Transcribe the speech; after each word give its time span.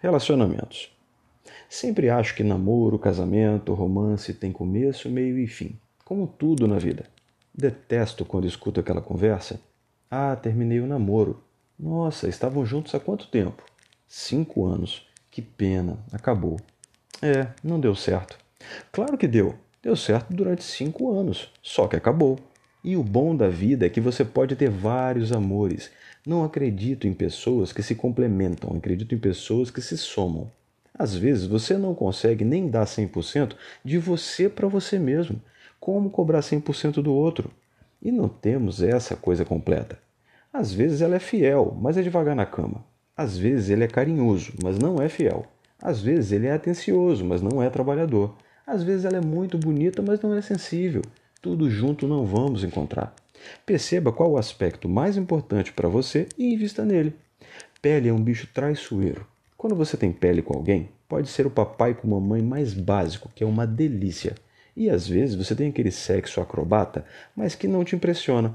Relacionamentos. 0.00 0.94
Sempre 1.68 2.10
acho 2.10 2.34
que 2.34 2.44
namoro, 2.44 2.98
casamento, 2.98 3.74
romance 3.74 4.32
tem 4.34 4.52
começo, 4.52 5.08
meio 5.08 5.38
e 5.38 5.46
fim, 5.46 5.78
como 6.04 6.26
tudo 6.26 6.68
na 6.68 6.78
vida. 6.78 7.06
Detesto 7.54 8.24
quando 8.24 8.46
escuto 8.46 8.80
aquela 8.80 9.00
conversa. 9.00 9.60
Ah, 10.10 10.36
terminei 10.36 10.80
o 10.80 10.86
namoro. 10.86 11.42
Nossa, 11.78 12.28
estavam 12.28 12.64
juntos 12.64 12.94
há 12.94 13.00
quanto 13.00 13.28
tempo? 13.28 13.64
Cinco 14.06 14.64
anos. 14.66 15.06
Que 15.30 15.42
pena, 15.42 15.98
acabou. 16.12 16.58
É, 17.20 17.48
não 17.62 17.80
deu 17.80 17.94
certo. 17.94 18.38
Claro 18.92 19.18
que 19.18 19.26
deu. 19.26 19.54
Deu 19.82 19.96
certo 19.96 20.32
durante 20.32 20.64
cinco 20.64 21.12
anos, 21.18 21.52
só 21.62 21.86
que 21.86 21.96
acabou. 21.96 22.38
E 22.84 22.96
o 22.96 23.02
bom 23.02 23.34
da 23.34 23.48
vida 23.48 23.86
é 23.86 23.88
que 23.88 24.00
você 24.00 24.24
pode 24.24 24.54
ter 24.54 24.70
vários 24.70 25.32
amores. 25.32 25.90
Não 26.26 26.44
acredito 26.44 27.06
em 27.06 27.12
pessoas 27.12 27.72
que 27.72 27.82
se 27.82 27.94
complementam, 27.94 28.76
acredito 28.76 29.14
em 29.14 29.18
pessoas 29.18 29.70
que 29.70 29.80
se 29.80 29.98
somam. 29.98 30.50
Às 30.98 31.14
vezes 31.14 31.46
você 31.46 31.76
não 31.76 31.94
consegue 31.94 32.44
nem 32.44 32.68
dar 32.68 32.86
100% 32.86 33.54
de 33.84 33.98
você 33.98 34.48
para 34.48 34.68
você 34.68 34.98
mesmo. 34.98 35.40
Como 35.78 36.10
cobrar 36.10 36.40
100% 36.40 37.02
do 37.02 37.12
outro? 37.12 37.50
E 38.00 38.10
não 38.10 38.28
temos 38.28 38.82
essa 38.82 39.16
coisa 39.16 39.44
completa. 39.44 39.98
Às 40.52 40.72
vezes 40.72 41.02
ela 41.02 41.16
é 41.16 41.20
fiel, 41.20 41.76
mas 41.80 41.96
é 41.96 42.02
devagar 42.02 42.36
na 42.36 42.46
cama. 42.46 42.84
Às 43.16 43.36
vezes 43.36 43.68
ele 43.68 43.84
é 43.84 43.88
carinhoso, 43.88 44.52
mas 44.62 44.78
não 44.78 45.02
é 45.02 45.08
fiel. 45.08 45.44
Às 45.82 46.00
vezes 46.00 46.32
ele 46.32 46.46
é 46.46 46.52
atencioso, 46.52 47.24
mas 47.24 47.42
não 47.42 47.62
é 47.62 47.68
trabalhador. 47.68 48.34
Às 48.66 48.82
vezes 48.82 49.04
ela 49.04 49.18
é 49.18 49.20
muito 49.20 49.58
bonita, 49.58 50.02
mas 50.02 50.20
não 50.20 50.34
é 50.34 50.40
sensível 50.40 51.02
tudo 51.46 51.70
junto 51.70 52.08
não 52.08 52.26
vamos 52.26 52.64
encontrar. 52.64 53.14
Perceba 53.64 54.10
qual 54.10 54.32
o 54.32 54.36
aspecto 54.36 54.88
mais 54.88 55.16
importante 55.16 55.72
para 55.72 55.88
você 55.88 56.28
e 56.36 56.52
invista 56.52 56.84
nele. 56.84 57.14
Pele 57.80 58.08
é 58.08 58.12
um 58.12 58.20
bicho 58.20 58.48
traiçoeiro. 58.52 59.24
Quando 59.56 59.76
você 59.76 59.96
tem 59.96 60.10
pele 60.10 60.42
com 60.42 60.54
alguém, 60.54 60.88
pode 61.08 61.28
ser 61.28 61.46
o 61.46 61.50
papai 61.50 61.94
com 61.94 62.08
mamãe 62.08 62.42
mais 62.42 62.74
básico, 62.74 63.30
que 63.32 63.44
é 63.44 63.46
uma 63.46 63.64
delícia. 63.64 64.34
E 64.76 64.90
às 64.90 65.06
vezes 65.06 65.36
você 65.36 65.54
tem 65.54 65.68
aquele 65.68 65.92
sexo 65.92 66.40
acrobata, 66.40 67.06
mas 67.36 67.54
que 67.54 67.68
não 67.68 67.84
te 67.84 67.94
impressiona. 67.94 68.52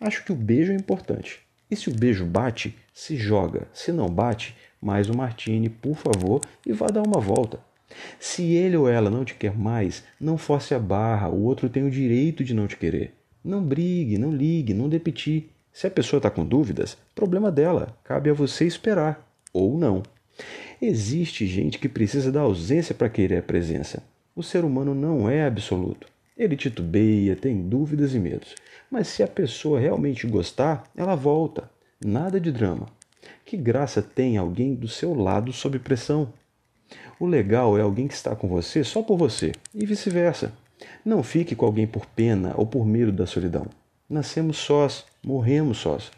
Acho 0.00 0.24
que 0.24 0.30
o 0.30 0.36
beijo 0.36 0.70
é 0.70 0.76
importante. 0.76 1.40
E 1.68 1.74
se 1.74 1.88
o 1.88 1.92
beijo 1.92 2.24
bate, 2.24 2.72
se 2.94 3.16
joga. 3.16 3.66
Se 3.72 3.90
não 3.90 4.08
bate, 4.08 4.56
mais 4.80 5.10
um 5.10 5.14
martini, 5.14 5.68
por 5.68 5.96
favor, 5.96 6.40
e 6.64 6.72
vá 6.72 6.86
dar 6.86 7.02
uma 7.02 7.18
volta. 7.18 7.58
Se 8.20 8.54
ele 8.54 8.76
ou 8.76 8.88
ela 8.88 9.10
não 9.10 9.24
te 9.24 9.34
quer 9.34 9.56
mais, 9.56 10.04
não 10.20 10.36
force 10.36 10.74
a 10.74 10.78
barra, 10.78 11.28
o 11.28 11.42
outro 11.42 11.68
tem 11.68 11.84
o 11.84 11.90
direito 11.90 12.44
de 12.44 12.54
não 12.54 12.66
te 12.66 12.76
querer. 12.76 13.14
Não 13.44 13.62
brigue, 13.62 14.18
não 14.18 14.30
ligue, 14.30 14.74
não 14.74 14.88
dê 14.88 14.98
piti. 14.98 15.50
Se 15.72 15.86
a 15.86 15.90
pessoa 15.90 16.18
está 16.18 16.30
com 16.30 16.44
dúvidas, 16.44 16.98
problema 17.14 17.50
dela, 17.50 17.96
cabe 18.04 18.30
a 18.30 18.34
você 18.34 18.66
esperar, 18.66 19.26
ou 19.52 19.78
não. 19.78 20.02
Existe 20.80 21.46
gente 21.46 21.78
que 21.78 21.88
precisa 21.88 22.30
da 22.30 22.40
ausência 22.40 22.94
para 22.94 23.08
querer 23.08 23.38
a 23.38 23.42
presença. 23.42 24.02
O 24.34 24.42
ser 24.42 24.64
humano 24.64 24.94
não 24.94 25.28
é 25.28 25.44
absoluto. 25.44 26.06
Ele 26.36 26.56
titubeia, 26.56 27.34
tem 27.34 27.68
dúvidas 27.68 28.14
e 28.14 28.18
medos. 28.18 28.54
Mas 28.88 29.08
se 29.08 29.22
a 29.22 29.26
pessoa 29.26 29.80
realmente 29.80 30.26
gostar, 30.26 30.84
ela 30.96 31.16
volta. 31.16 31.68
Nada 32.04 32.38
de 32.38 32.52
drama. 32.52 32.86
Que 33.44 33.56
graça 33.56 34.00
tem 34.00 34.36
alguém 34.36 34.74
do 34.74 34.86
seu 34.86 35.14
lado 35.14 35.52
sob 35.52 35.78
pressão? 35.80 36.32
O 37.20 37.26
legal 37.26 37.76
é 37.76 37.80
alguém 37.80 38.06
que 38.06 38.14
está 38.14 38.36
com 38.36 38.46
você 38.46 38.84
só 38.84 39.02
por 39.02 39.18
você, 39.18 39.52
e 39.74 39.84
vice-versa. 39.84 40.52
Não 41.04 41.22
fique 41.22 41.56
com 41.56 41.66
alguém 41.66 41.86
por 41.86 42.06
pena 42.06 42.54
ou 42.56 42.64
por 42.64 42.86
medo 42.86 43.10
da 43.10 43.26
solidão. 43.26 43.66
Nascemos 44.08 44.58
sós, 44.58 45.04
morremos 45.24 45.78
sós. 45.78 46.12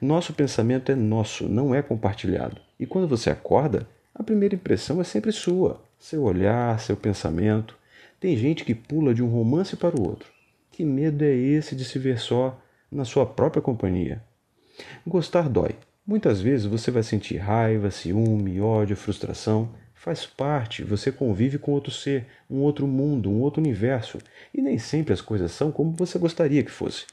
Nosso 0.00 0.34
pensamento 0.34 0.92
é 0.92 0.94
nosso, 0.94 1.48
não 1.48 1.74
é 1.74 1.80
compartilhado. 1.80 2.60
E 2.78 2.84
quando 2.84 3.08
você 3.08 3.30
acorda, 3.30 3.88
a 4.14 4.22
primeira 4.22 4.54
impressão 4.54 5.00
é 5.00 5.04
sempre 5.04 5.32
sua. 5.32 5.82
Seu 5.98 6.22
olhar, 6.24 6.78
seu 6.80 6.96
pensamento. 6.96 7.74
Tem 8.20 8.36
gente 8.36 8.62
que 8.62 8.74
pula 8.74 9.14
de 9.14 9.22
um 9.22 9.28
romance 9.28 9.74
para 9.74 9.98
o 9.98 10.06
outro. 10.06 10.28
Que 10.70 10.84
medo 10.84 11.24
é 11.24 11.34
esse 11.34 11.74
de 11.74 11.84
se 11.84 11.98
ver 11.98 12.18
só, 12.18 12.60
na 12.92 13.06
sua 13.06 13.24
própria 13.24 13.62
companhia? 13.62 14.22
Gostar 15.06 15.48
dói. 15.48 15.76
Muitas 16.06 16.42
vezes 16.42 16.66
você 16.66 16.90
vai 16.90 17.02
sentir 17.02 17.38
raiva, 17.38 17.90
ciúme, 17.90 18.60
ódio, 18.60 18.96
frustração 18.96 19.70
faz 20.06 20.24
parte, 20.24 20.84
você 20.84 21.10
convive 21.10 21.58
com 21.58 21.72
outro 21.72 21.90
ser, 21.90 22.26
um 22.48 22.58
outro 22.58 22.86
mundo, 22.86 23.28
um 23.28 23.40
outro 23.40 23.60
universo, 23.60 24.18
e 24.54 24.62
nem 24.62 24.78
sempre 24.78 25.12
as 25.12 25.20
coisas 25.20 25.50
são 25.50 25.72
como 25.72 25.90
você 25.90 26.16
gostaria 26.16 26.62
que 26.62 26.70
fosse. 26.70 27.06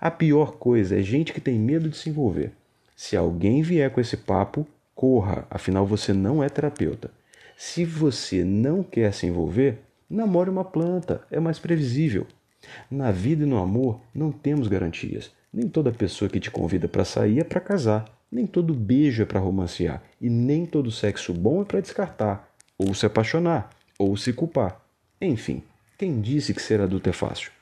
A 0.00 0.10
pior 0.10 0.52
coisa 0.52 0.98
é 0.98 1.02
gente 1.02 1.30
que 1.30 1.42
tem 1.42 1.58
medo 1.58 1.90
de 1.90 1.96
se 1.98 2.08
envolver. 2.08 2.50
Se 2.96 3.18
alguém 3.18 3.60
vier 3.60 3.90
com 3.90 4.00
esse 4.00 4.16
papo, 4.16 4.66
corra, 4.94 5.46
afinal 5.50 5.86
você 5.86 6.14
não 6.14 6.42
é 6.42 6.48
terapeuta. 6.48 7.10
Se 7.54 7.84
você 7.84 8.42
não 8.42 8.82
quer 8.82 9.12
se 9.12 9.26
envolver, 9.26 9.80
namore 10.08 10.48
uma 10.48 10.64
planta, 10.64 11.20
é 11.30 11.38
mais 11.38 11.58
previsível. 11.58 12.26
Na 12.90 13.12
vida 13.12 13.42
e 13.42 13.46
no 13.46 13.58
amor 13.58 14.00
não 14.14 14.32
temos 14.32 14.68
garantias. 14.68 15.30
Nem 15.52 15.68
toda 15.68 15.92
pessoa 15.92 16.30
que 16.30 16.40
te 16.40 16.50
convida 16.50 16.88
para 16.88 17.04
sair 17.04 17.40
é 17.40 17.44
para 17.44 17.60
casar. 17.60 18.06
Nem 18.32 18.46
todo 18.46 18.72
beijo 18.72 19.22
é 19.22 19.26
para 19.26 19.38
romancear 19.38 20.02
e 20.18 20.30
nem 20.30 20.64
todo 20.64 20.90
sexo 20.90 21.34
bom 21.34 21.60
é 21.60 21.64
para 21.66 21.82
descartar, 21.82 22.48
ou 22.78 22.94
se 22.94 23.04
apaixonar, 23.04 23.68
ou 23.98 24.16
se 24.16 24.32
culpar. 24.32 24.80
Enfim, 25.20 25.62
quem 25.98 26.18
disse 26.18 26.54
que 26.54 26.62
ser 26.62 26.80
adulto 26.80 27.10
é 27.10 27.12
fácil? 27.12 27.52